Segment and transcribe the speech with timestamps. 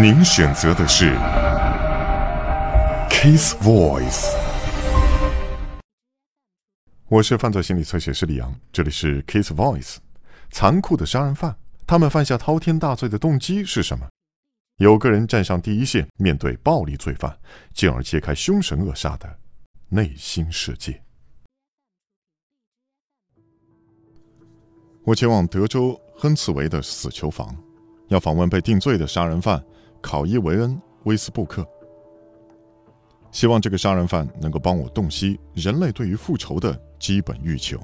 [0.00, 1.12] 您选择的是
[3.10, 4.32] Case Voice。
[7.08, 9.96] 我是犯罪心理测写师李阳，这里是 Case Voice。
[10.50, 14.06] 残酷的杀人犯，他们犯下滔天大罪的动机是什么？
[14.76, 17.36] 有个人站上第一线，面对暴力罪犯，
[17.74, 19.36] 进而揭开凶神恶煞的
[19.88, 21.02] 内心世界。
[25.02, 27.52] 我前往德州亨茨维的死囚房，
[28.06, 29.60] 要访问被定罪的杀人犯
[30.00, 31.66] 考伊维恩·威斯布克，
[33.30, 37.78] 希望这个杀人犯能够帮我洞悉人类对于复仇的基本欲求。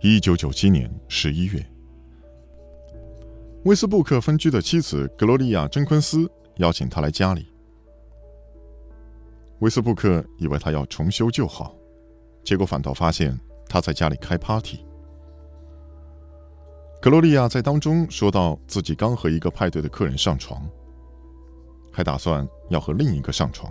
[0.00, 1.64] 一九九七年十一月，
[3.64, 7.52] 威斯布克分居的妻子格罗利亚·珍昆斯邀请他来家里。
[9.60, 11.74] 威斯布克以为他要重修旧好，
[12.42, 13.38] 结果反倒发现。
[13.66, 14.84] 他在家里开 party，
[17.04, 20.66] 克罗利亚在当中说到自己刚和一个派对的客人上床，
[21.92, 23.70] 还打算要和另一个上床。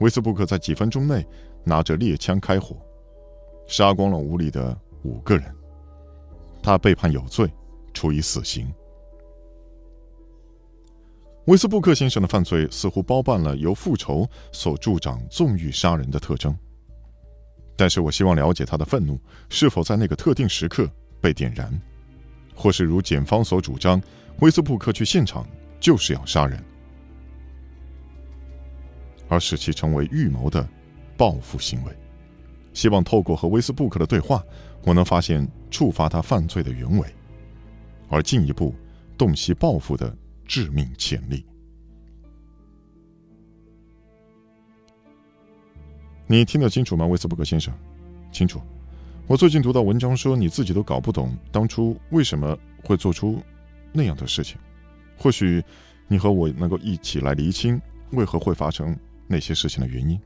[0.00, 1.24] 威斯布克在几分钟内
[1.62, 2.76] 拿着猎枪开火，
[3.68, 5.54] 杀光了屋里的五个人。
[6.64, 7.48] 他被判有罪，
[7.94, 8.68] 处以死刑。
[11.44, 16.52] 威斯布克先生的犯罪似乎包办了由复仇所助长纵欲杀人的特征。
[17.76, 19.16] 但是我希望了解他的愤怒
[19.48, 20.90] 是否在那个特定时刻
[21.20, 21.72] 被点燃，
[22.56, 24.02] 或是如检方所主张，
[24.40, 25.46] 威斯布克去现场
[25.78, 26.60] 就是要杀人，
[29.28, 30.66] 而使其成为预谋的
[31.16, 31.92] 报复行为。
[32.72, 34.42] 希望透过和威斯布克的对话，
[34.82, 37.06] 我能发现触发他犯罪的原委，
[38.08, 38.74] 而进一步
[39.16, 41.44] 洞悉报复的致命潜力。
[46.26, 47.72] 你听得清楚吗，威斯布克先生？
[48.32, 48.60] 清楚。
[49.28, 53.42] 我最近读到文章说，你自己都搞不懂当初为什么会做出
[53.92, 54.56] 那样的事情。
[55.18, 55.60] 或许
[56.06, 57.80] 你和我能够一起来厘清
[58.12, 58.96] 为何会发生
[59.26, 60.16] 那些事情的原因。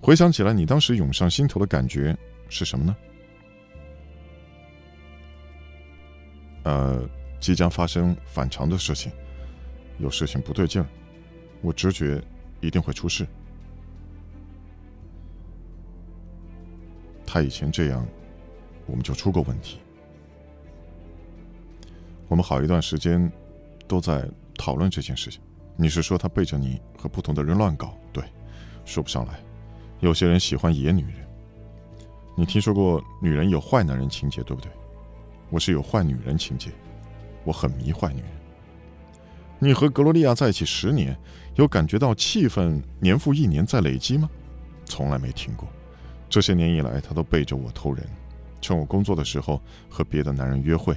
[0.00, 2.16] 回想起来，你当时涌上心头的感觉
[2.48, 2.96] 是什么呢？
[6.64, 7.08] 呃，
[7.38, 9.12] 即将发生反常的事情，
[9.98, 10.88] 有事情不对劲儿，
[11.62, 12.20] 我直觉
[12.60, 13.24] 一定会出事。
[17.34, 18.06] 他以前这样，
[18.86, 19.80] 我们就出过问题。
[22.28, 23.28] 我们好一段时间
[23.88, 24.24] 都在
[24.56, 25.40] 讨论这件事情。
[25.74, 27.98] 你是说他背着你和不同的人乱搞？
[28.12, 28.22] 对，
[28.84, 29.40] 说不上来。
[29.98, 31.28] 有些人喜欢野女人。
[32.36, 34.70] 你听说过女人有坏男人情节，对不对？
[35.50, 36.70] 我是有坏女人情节，
[37.42, 38.30] 我很迷坏女人。
[39.58, 41.18] 你和格罗利亚在一起十年，
[41.56, 44.30] 有感觉到气氛年复一年在累积吗？
[44.84, 45.68] 从来没听过。
[46.34, 48.04] 这些年以来，他都背着我偷人，
[48.60, 50.92] 趁我工作的时候和别的男人约会。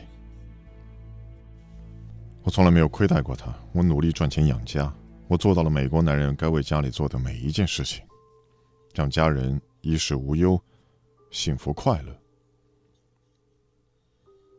[2.42, 4.92] 我从来没有亏待过他，我努力赚钱养家，
[5.28, 8.04] 我做到了美国男人该为家里做的每一件事情，
[8.96, 10.60] 让家人衣食无忧、
[11.30, 12.20] 幸福快乐。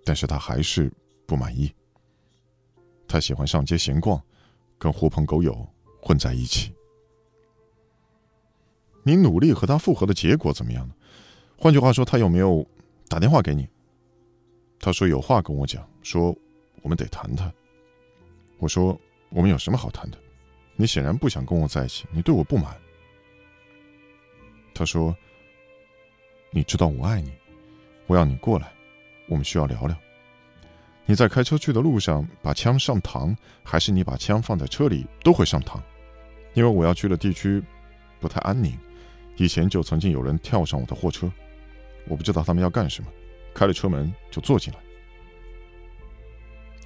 [0.04, 0.92] 但是他还是
[1.26, 1.74] 不满意，
[3.08, 4.22] 他喜欢上街闲逛，
[4.78, 5.68] 跟狐朋狗友
[6.00, 6.72] 混在一起。
[9.02, 10.94] 你努力和他复合的结果怎么样呢？
[11.56, 12.66] 换句话说，他有没有
[13.08, 13.66] 打电话给你？
[14.78, 16.36] 他说有话跟我讲，说
[16.82, 17.52] 我们得谈谈。
[18.58, 18.98] 我说
[19.30, 20.18] 我们有什么好谈的？
[20.76, 22.76] 你显然不想跟我在一起，你对我不满。
[24.74, 25.16] 他说
[26.52, 27.32] ：“你知道我爱你，
[28.06, 28.72] 我要你过来，
[29.28, 29.96] 我们需要聊聊。
[31.06, 35.80] 你在开车去的路上把枪上膛，还是你把枪放在车里都会上膛，
[36.54, 37.60] 因为我要去的地区
[38.20, 38.78] 不太安宁。”
[39.38, 41.30] 以前就曾经有人跳上我的货车，
[42.08, 43.08] 我不知道他们要干什么，
[43.54, 44.80] 开了车门就坐进来，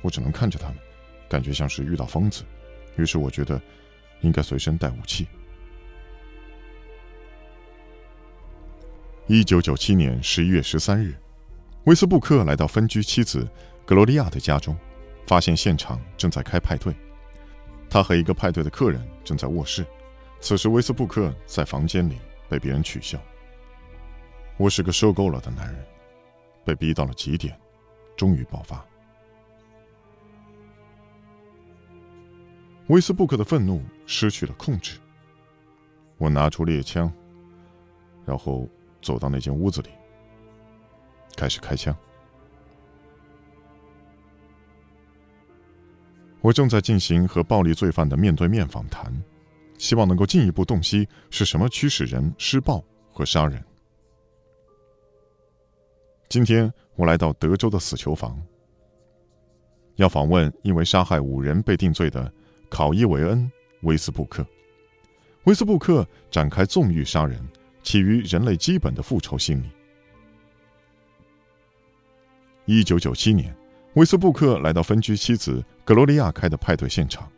[0.03, 0.77] 我只能看着他们，
[1.31, 2.45] 感觉像是遇到疯子，
[2.97, 3.61] 于是我觉得
[4.21, 5.27] 应该随身带武器。
[9.29, 11.15] 一九九七年十一月十三日，
[11.85, 13.49] 威斯布克来到分居妻子
[13.87, 14.77] 格罗利亚的家中，
[15.27, 16.95] 发现现场正在开派对，
[17.89, 19.87] 他和一个派对的客人正在卧室，
[20.39, 22.19] 此时威斯布克在房间里。
[22.53, 23.19] 被别人取笑。
[24.59, 25.87] 我是个受够了的男人，
[26.67, 27.59] 被逼到了极点，
[28.15, 28.85] 终于爆发。
[32.89, 34.99] 威斯布克的愤怒失去了控制。
[36.19, 37.11] 我拿出猎枪，
[38.27, 38.69] 然后
[39.01, 39.89] 走到那间屋子里，
[41.35, 41.97] 开始开枪。
[46.43, 49.11] 我正在进行和暴力罪犯的面对面访谈。
[49.83, 52.81] 希望能够进一步洞悉是什么驱使人施暴
[53.11, 53.61] 和杀人。
[56.29, 58.41] 今天我来到德州的死囚房，
[59.97, 62.33] 要访问因为杀害五人被定罪的
[62.71, 63.41] 考伊维恩·
[63.81, 64.47] 威斯布克。
[65.47, 67.45] 威斯布克展开纵欲杀人，
[67.83, 69.69] 起于人类基本的复仇心理。
[72.67, 73.53] 一九九七年，
[73.95, 77.29] 威斯布克来到分居妻子格罗利亚开的派对现场，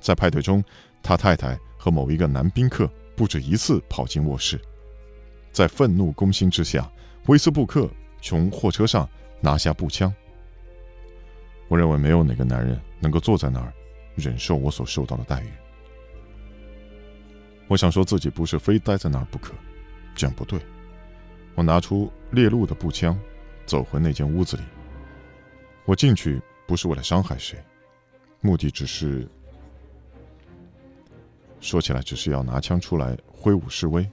[0.00, 0.64] 在派对中，
[1.02, 4.58] 他太太和某一个男宾客不止一次跑进卧室。
[5.52, 6.90] 在愤怒攻心之下，
[7.26, 7.86] 威斯布克
[8.22, 9.06] 从货车上
[9.38, 10.10] 拿下步枪。
[11.68, 13.70] 我认为没有哪个男人能够坐在那儿，
[14.14, 15.48] 忍受我所受到的待遇。
[17.68, 19.52] 我想说自己不是非待在那儿不可，
[20.14, 20.58] 这样不对。
[21.54, 23.14] 我拿出猎鹿的步枪，
[23.66, 24.62] 走回那间屋子里。
[25.84, 27.62] 我进去不是为了伤害谁，
[28.40, 29.28] 目的只是……
[31.64, 34.08] 说起来，只是要拿枪出来挥舞示威。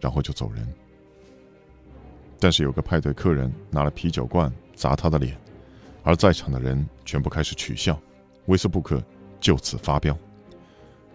[0.00, 0.64] 然后就走人。
[2.38, 5.36] 但是有个派对客人拿了啤酒罐砸他的脸，
[6.04, 8.00] 而在场的人全部开始取笑。
[8.46, 9.02] 威斯布克
[9.40, 10.16] 就此发飙，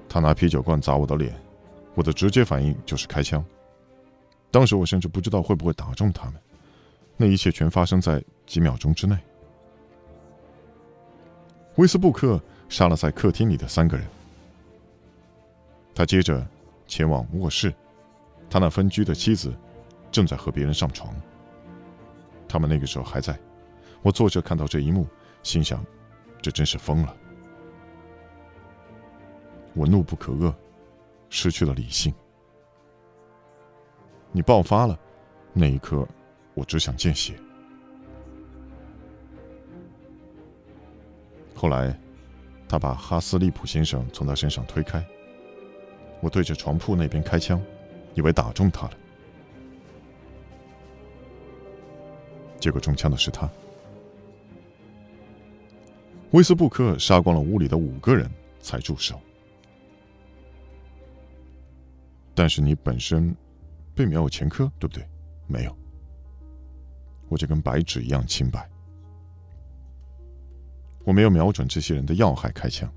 [0.09, 1.33] 他拿啤酒罐砸我的脸，
[1.95, 3.41] 我的直接反应就是开枪。
[4.51, 6.33] 当时我甚至不知道会不会打中他们，
[7.15, 9.17] 那一切全发生在几秒钟之内。
[11.75, 12.37] 威斯布克
[12.67, 14.05] 杀了在客厅里的三个人，
[15.95, 16.45] 他接着
[16.87, 17.73] 前往卧室。
[18.49, 19.51] 他那分居的妻子
[20.11, 21.13] 正在和别人上床。
[22.47, 23.39] 他们那个时候还在。
[24.01, 25.07] 我坐着看到这一幕，
[25.41, 25.83] 心想：
[26.41, 27.15] 这真是疯了。
[29.73, 30.53] 我怒不可遏，
[31.29, 32.13] 失去了理性。
[34.31, 34.99] 你爆发了，
[35.51, 36.07] 那一刻，
[36.53, 37.33] 我只想见血。
[41.55, 41.97] 后来，
[42.67, 45.03] 他把哈斯利普先生从他身上推开。
[46.23, 47.61] 我对着床铺那边开枪。
[48.15, 48.93] 以为打中他了，
[52.59, 53.49] 结果中枪的是他。
[56.29, 58.29] 威斯布克杀光了屋里的五个人
[58.59, 59.19] 才住手，
[62.35, 63.35] 但是你本身
[63.95, 65.03] 并没有前科，对不对？
[65.47, 65.75] 没有，
[67.29, 68.69] 我就跟白纸一样清白。
[71.03, 72.87] 我没有瞄准这些人的要害开枪，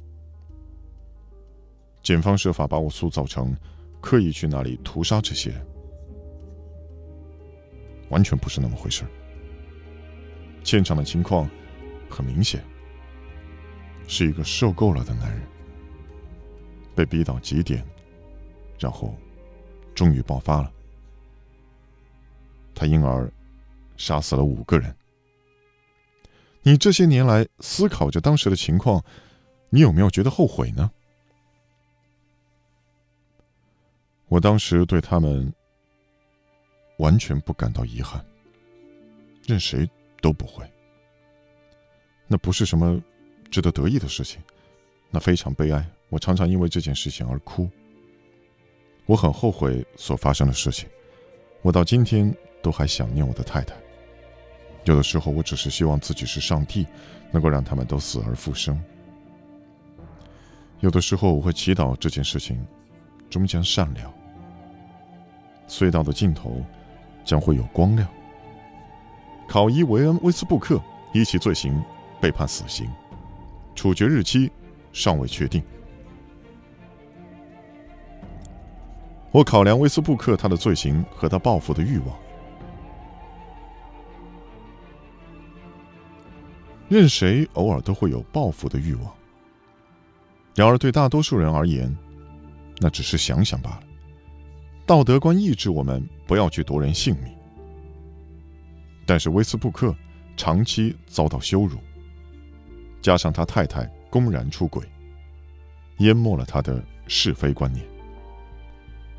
[2.06, 3.52] 检方设法把我塑造成。
[3.98, 5.66] 刻意去那里屠杀这些人，
[8.08, 9.02] 完全不是那么回事
[10.62, 11.50] 现场的情况
[12.08, 12.62] 很明显，
[14.06, 15.42] 是一个受够了的男人，
[16.94, 17.84] 被逼到极点，
[18.78, 19.12] 然后
[19.92, 20.72] 终于爆发了。
[22.76, 23.28] 他因而
[23.96, 24.94] 杀死了五个人。
[26.62, 29.04] 你这些年来思考着当时的情况，
[29.68, 30.92] 你有没有觉得后悔呢？
[34.28, 35.52] 我当时对他们
[36.98, 38.24] 完全不感到遗憾，
[39.46, 39.88] 任谁
[40.20, 40.64] 都不会。
[42.26, 43.00] 那不是什么
[43.50, 44.40] 值得得意的事情，
[45.10, 45.86] 那非常悲哀。
[46.08, 47.68] 我常常因为这件事情而哭。
[49.06, 50.88] 我很后悔所发生的事情，
[51.62, 53.76] 我到今天都还想念我的太太。
[54.84, 56.84] 有的时候，我只是希望自己是上帝，
[57.30, 58.80] 能够让他们都死而复生。
[60.80, 62.66] 有的时候，我会祈祷这件事情
[63.30, 64.12] 终将善了。
[65.68, 66.62] 隧道的尽头
[67.24, 68.08] 将会有光亮。
[69.48, 70.80] 考伊维恩·威斯布克
[71.12, 71.82] 一起罪行
[72.20, 72.88] 被判死刑，
[73.74, 74.50] 处决日期
[74.92, 75.62] 尚未确定。
[79.32, 82.16] 我考量威斯布克他的罪行和他报复的欲望。
[86.88, 89.12] 任谁偶尔都会有报复的欲望，
[90.54, 91.94] 然而对大多数人而言，
[92.78, 93.82] 那只是想想罢了。
[94.84, 97.34] 道德观抑制我们不要去夺人性命，
[99.04, 99.94] 但是威斯布克
[100.36, 101.78] 长期遭到羞辱，
[103.02, 104.84] 加上他太太公然出轨，
[105.98, 107.84] 淹没了他的是非观念。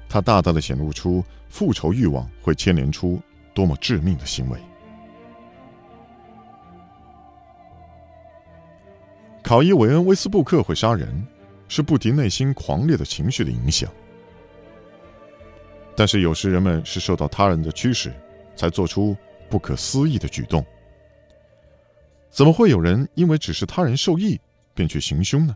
[0.08, 3.22] 他大大的显露出复仇欲望会牵连出
[3.54, 4.58] 多么致命的行为。
[9.44, 11.26] 考伊韦恩·威斯布克会杀人，
[11.68, 13.92] 是不敌内心狂烈的情绪的影响。
[15.96, 18.14] 但是有时人们是受到他人的驱使，
[18.56, 19.16] 才做出
[19.50, 20.66] 不可思议的举动。
[22.30, 24.40] 怎么会有人因为只是他人受益，
[24.76, 25.56] 便去行凶呢？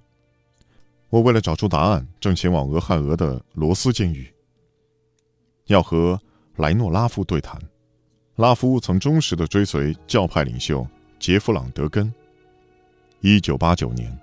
[1.09, 4.33] 我为了找出答案，正前往俄亥俄的罗斯监狱，
[5.65, 6.19] 要和
[6.55, 7.61] 莱诺拉夫对谈。
[8.37, 10.87] 拉夫曾忠实的追随教派领袖
[11.19, 12.11] 杰弗朗德根。
[13.19, 14.17] 一九八九年，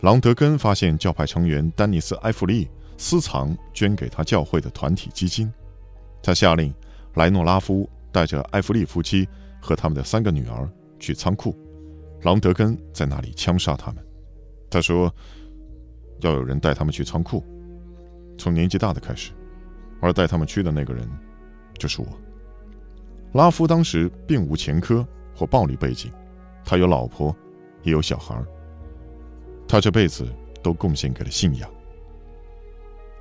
[0.00, 2.68] 朗德根发现教派成员丹尼斯埃弗利。
[3.02, 5.50] 私藏捐给他教会的团体基金，
[6.22, 6.70] 他下令
[7.14, 9.26] 莱诺拉夫带着埃弗利夫妻
[9.58, 11.56] 和他们的三个女儿去仓库，
[12.20, 14.04] 朗德根在那里枪杀他们。
[14.68, 15.10] 他说，
[16.20, 17.42] 要有人带他们去仓库，
[18.36, 19.30] 从年纪大的开始，
[20.02, 21.08] 而带他们去的那个人，
[21.78, 22.08] 就是我。
[23.32, 26.12] 拉夫当时并无前科或暴力背景，
[26.66, 27.34] 他有老婆，
[27.82, 28.38] 也有小孩
[29.70, 30.26] 他这辈子
[30.64, 31.70] 都贡献给了信仰。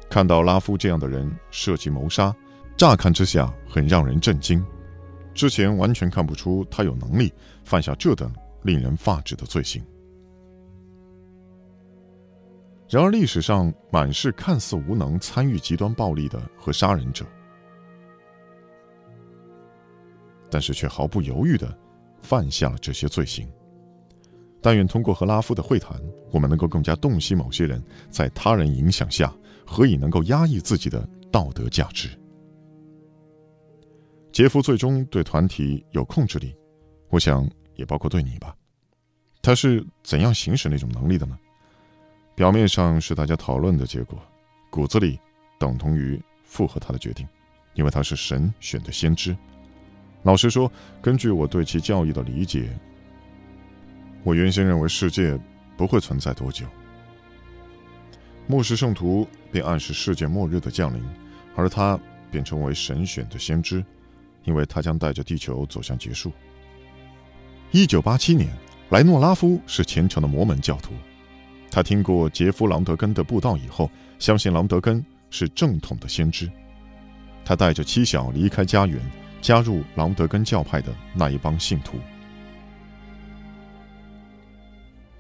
[0.09, 2.35] 看到拉夫这样的人涉及谋杀，
[2.75, 4.65] 乍看之下很让人震惊。
[5.35, 7.31] 之前完全看不出他有能力
[7.63, 9.85] 犯下这等令人发指的罪行。
[12.89, 17.23] 然而，历史上满是看似无能参与极端暴力的和杀人者，
[20.49, 21.77] 但是却毫不犹豫的
[22.23, 23.47] 犯下了这些罪行。
[24.61, 25.99] 但愿通过和拉夫的会谈，
[26.31, 29.33] 我们能够更加洞悉某些人在他人影响下
[29.65, 32.09] 何以能够压抑自己的道德价值。
[34.31, 36.55] 杰夫最终对团体有控制力，
[37.09, 38.55] 我想也包括对你吧。
[39.41, 41.37] 他是怎样行使那种能力的呢？
[42.35, 44.19] 表面上是大家讨论的结果，
[44.69, 45.19] 骨子里
[45.57, 47.27] 等同于附和他的决定，
[47.73, 49.35] 因为他是神选的先知。
[50.23, 52.69] 老实说，根据我对其教义的理解，
[54.23, 55.37] 我原先认为世界
[55.77, 56.65] 不会存在多久。
[58.47, 61.03] 末世圣徒便暗示世界末日的降临，
[61.55, 61.99] 而他
[62.31, 63.83] 便成为神选的先知，
[64.43, 66.31] 因为他将带着地球走向结束。
[67.71, 68.49] 一九八七年，
[68.89, 70.93] 莱诺拉夫是虔诚的摩门教徒。
[71.71, 76.49] 他听过杰夫·朗德根的布道以后，相信朗德根是正统的先知。
[77.45, 78.99] 他带着妻小离开家园，
[79.41, 81.99] 加入朗德根教派的那一帮信徒。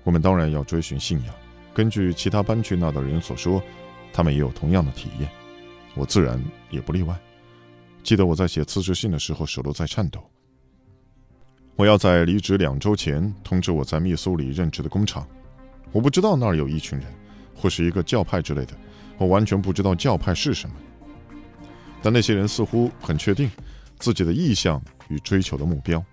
[0.03, 1.33] 我们当然要追寻信仰。
[1.73, 3.61] 根据其他搬去那的人所说，
[4.11, 5.29] 他们也有同样的体验。
[5.95, 7.15] 我自然也不例外。
[8.03, 10.19] 记得我在写辞职信的时候，手都在颤抖。
[11.75, 15.27] 我要在离职两周前通知我在密苏里任职的工厂。
[15.91, 17.07] 我不知道那儿有一群人，
[17.55, 18.73] 或是一个教派之类的。
[19.17, 20.75] 我完全不知道教派是什么。
[22.01, 23.49] 但那些人似乎很确定
[23.97, 26.03] 自己的意向与追求的目标。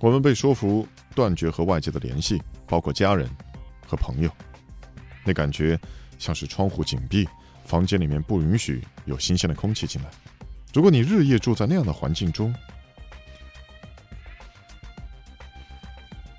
[0.00, 3.28] 我们被说服断绝和外界的联系，包括家人
[3.86, 4.30] 和朋友。
[5.24, 5.78] 那感觉
[6.18, 7.28] 像是窗户紧闭，
[7.66, 10.08] 房间里面不允许有新鲜的空气进来。
[10.72, 12.54] 如果你日夜住在那样的环境中，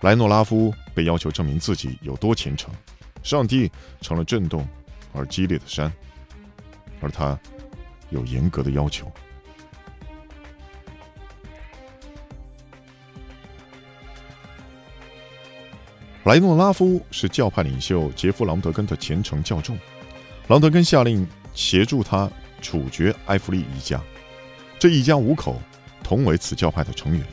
[0.01, 2.74] 莱诺拉夫被要求证明自己有多虔诚，
[3.22, 4.68] 上帝成了震动
[5.13, 5.94] 而激烈的山，
[7.00, 7.39] 而他
[8.10, 9.12] 有严格的要求。
[16.24, 19.78] 莱诺拉夫是教派领袖杰夫·朗德根的虔诚教众，
[20.48, 22.30] 朗德根下令协助他
[22.62, 24.01] 处决埃弗利一家，
[24.80, 25.62] 这一家五口
[26.04, 27.25] 同为此教派的成员。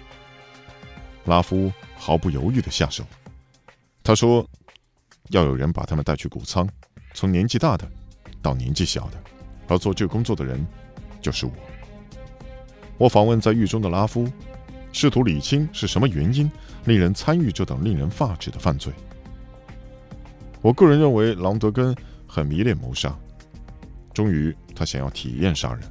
[1.25, 1.73] 拉夫。
[2.01, 3.05] 毫不犹豫的下手，
[4.05, 4.49] 他说
[5.31, 6.65] ：“要有人把他们带去谷仓，
[7.13, 7.91] 从年纪大的
[8.41, 9.21] 到年纪小的，
[9.67, 10.65] 而做这工作的人
[11.21, 11.53] 就是我。”
[12.97, 14.31] 我访问在狱中的拉夫，
[14.93, 16.51] 试图理清是什么原因
[16.85, 18.93] 令人参与这等令人发指的犯罪。
[20.61, 21.95] 我个人认为，朗德根
[22.27, 23.17] 很迷恋谋杀，
[24.13, 25.83] 终于他想要体验杀人。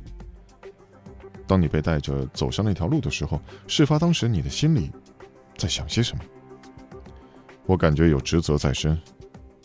[1.46, 4.92] 当你被带着走上那条路的时候，事发当时你的心里。
[5.58, 6.24] 在想些什么？
[7.66, 8.96] 我感觉有职责在身，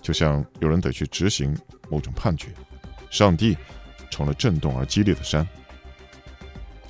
[0.01, 1.55] 就像有人得去执行
[1.91, 2.49] 某种判决。
[3.11, 3.55] 上帝
[4.11, 5.47] 成了震动而激烈的山，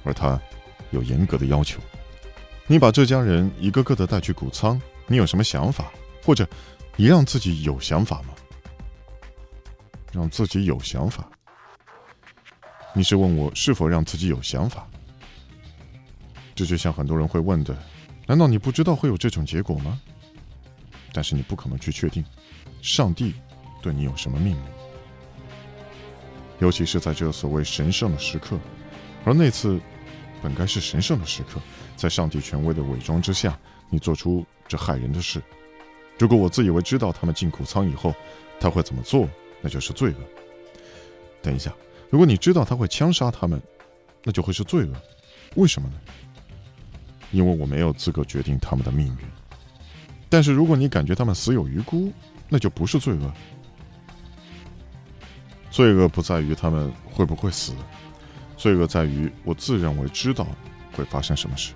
[0.05, 0.41] 而他
[0.93, 1.81] 有严格的要求。
[2.73, 5.93] 你把这家人一个个的带去谷仓，你有什么想法？
[6.25, 6.49] 或者，
[6.97, 8.29] 你让自己有想法吗？
[10.11, 11.29] 让自己有想法？
[12.95, 14.89] 你是问我是否让自己有想法？
[16.55, 17.77] 这就像很多人会问的。
[18.27, 20.01] 难道你不知道会有这种结果吗？
[21.13, 22.25] 但是你不可能去确定，
[22.81, 23.35] 上帝
[23.83, 24.65] 对你有什么命令，
[26.59, 28.59] 尤其是在这所谓神圣的时刻，
[29.27, 29.79] 而那次
[30.43, 31.61] 本该是神圣的时刻，
[32.03, 33.57] 在上帝权威的伪装之下，
[33.89, 35.41] 你做出这害人的事。
[36.19, 38.13] 如果我自以为知道他们进谷仓以后
[38.59, 39.29] 他会怎么做，
[39.61, 40.17] 那就是罪恶。
[41.41, 41.73] 等一下，
[42.11, 43.63] 如果你知道他会枪杀他们，
[44.25, 44.93] 那就会是罪恶。
[45.55, 45.95] 为什么呢？
[47.31, 49.19] 因为我没有资格决定他们的命运，
[50.29, 52.13] 但是如果你感觉他们死有余辜，
[52.49, 53.33] 那就不是罪恶。
[55.71, 57.73] 罪恶不在于他们会不会死，
[58.57, 60.45] 罪恶在于我自认为知道
[60.97, 61.73] 会发生什么事。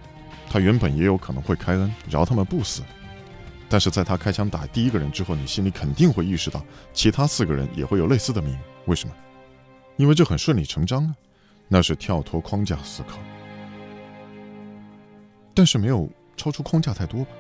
[0.49, 2.83] 他原本也有可能会开恩饶他们不死，
[3.69, 8.59] 但是在他开枪打第一个人之后，你心里肯定会意识到其他四个人也会有类似的命运。
[8.87, 9.15] 为什么？
[9.97, 11.17] 因为这很顺理成章啊，
[11.69, 13.19] 那是跳脱框架思考。
[15.55, 17.31] 但是没有超出框架太多吧？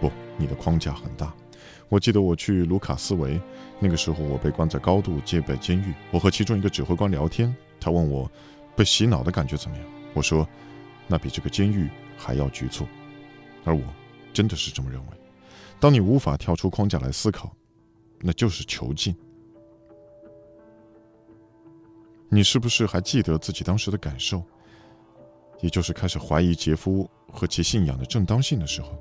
[0.00, 1.32] 不，你的框架很大。
[1.88, 3.40] 我记得我去卢卡斯维，
[3.78, 5.92] 那个时候我被关在高度戒备监狱。
[6.10, 8.28] 我和其中一个指挥官聊天，他问我
[8.74, 9.86] 被洗脑的感觉怎么样。
[10.14, 10.48] 我说，
[11.06, 12.86] 那比这个监狱还要局促。
[13.64, 13.82] 而我
[14.32, 15.12] 真的是这么认为。
[15.80, 17.54] 当你无法跳出框架来思考，
[18.20, 19.14] 那就是囚禁。
[22.28, 24.42] 你是不是还记得自己当时的感受？
[25.60, 28.98] 也就是开始怀疑杰夫和其信仰的正当性的时候。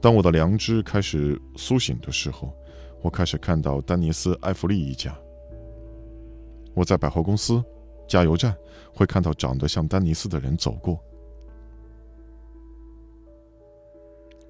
[0.00, 2.54] 当我的良知开始苏醒的时候，
[3.02, 5.14] 我开始看到丹尼斯·艾弗利一家。
[6.72, 7.62] 我在百货公司、
[8.10, 8.52] 加油站
[8.92, 10.98] 会看到长得像丹尼斯的人走过。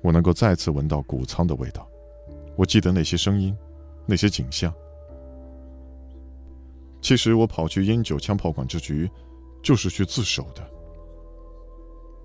[0.03, 1.87] 我能够再次闻到谷仓的味道。
[2.57, 3.55] 我记得那些声音，
[4.07, 4.73] 那些景象。
[7.03, 9.11] 其实我跑去烟酒枪炮管制局，
[9.63, 10.67] 就是去自首的。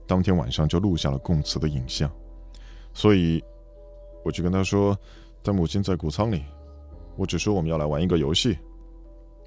[0.07, 2.09] 当天晚上就录下了供词的影像。
[2.93, 3.43] 所以，
[4.23, 4.97] 我就跟他说
[5.43, 6.45] ：“他母亲在谷仓里。”
[7.17, 8.57] 我只说我们要来玩一个游戏。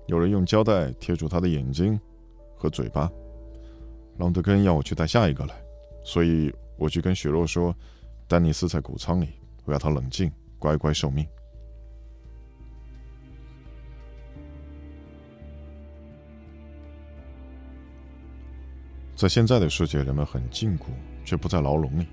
[0.08, 2.00] 有人用胶带贴住他的眼睛
[2.56, 3.10] 和嘴巴。
[4.16, 5.54] 朗德根要我去带下一个来，
[6.02, 7.76] 所以我去跟雪洛说
[8.26, 9.28] ：“丹尼斯在谷仓里，
[9.64, 11.26] 我要他冷静，乖乖受命。”
[19.14, 20.84] 在现在的世界，人们很禁锢，
[21.24, 22.06] 却不在牢笼里。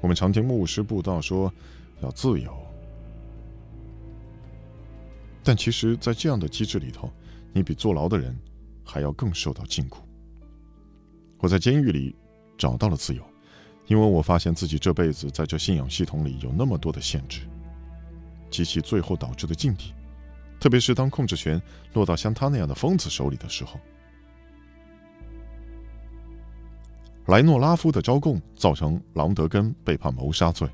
[0.00, 1.52] 我们常听牧师布道说
[2.00, 2.56] 要自由，
[5.44, 7.12] 但其实，在这样的机制里头，
[7.52, 8.36] 你比坐牢的人
[8.84, 9.96] 还要更受到禁锢。
[11.38, 12.14] 我在监狱里
[12.56, 13.22] 找到了自由，
[13.86, 17.40] 因为我发现自己这辈子在这信仰系统里有那么多的限制，
[18.50, 19.92] 及其最后导致的境地，
[20.60, 21.60] 特别是当控制权
[21.94, 23.80] 落到像他那样的疯子手里的时候。
[27.26, 30.68] 莱诺拉夫的招供造成朗德根被判谋杀罪。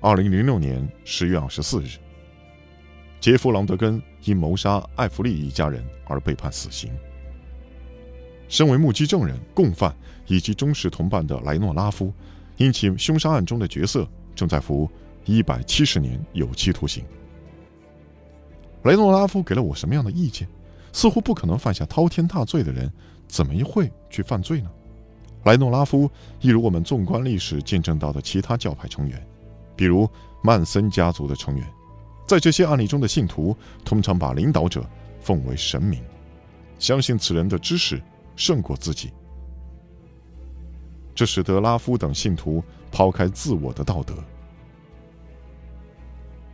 [0.00, 1.98] 二零零六年十月二十四日，
[3.20, 6.90] 杰夫·朗德根因谋杀艾弗利一家人而被判死刑。
[8.48, 9.94] 身为目击证人、共犯
[10.26, 12.12] 以及忠实同伴的莱诺拉夫，
[12.56, 14.88] 因其凶杀案中的角色，正在服
[15.24, 17.04] 一百七十年有期徒刑。
[18.84, 20.48] 雷诺拉夫给了我什么样的意见？
[20.92, 22.90] 似乎不可能犯下滔天大罪的人，
[23.26, 24.70] 怎么一会去犯罪呢？
[25.44, 29.26] 莱诺拉夫，一如我们纵观历史见证到的其他教派成员，
[29.76, 30.08] 比如
[30.42, 31.66] 曼森家族的成员，
[32.28, 34.84] 在这些案例中的信徒通常把领导者
[35.18, 36.04] 奉为神明，
[36.78, 38.00] 相信此人的知识
[38.36, 39.10] 胜过自己。
[41.14, 42.62] 这使得拉夫等信徒
[42.92, 44.14] 抛开自我的道德，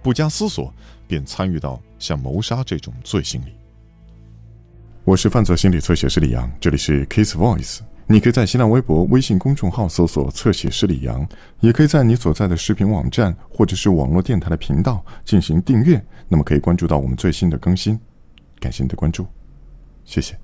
[0.00, 0.72] 不加思索
[1.08, 3.52] 便参与到像谋杀这种罪行里。
[5.02, 7.80] 我是犯罪心理测写师李阳，这里是 Case Voice。
[8.06, 11.26] 你可以在新浪微博、微信公众号搜索“侧写师李阳”，
[11.60, 17.98] 也可以在你所在的视频网站或者是网络电台的频道进行订阅，那么可以关注到我们最新的更新。
[18.60, 19.26] 感谢你的关注，
[20.04, 20.36] 谢谢。